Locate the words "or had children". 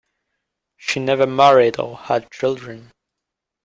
1.79-2.91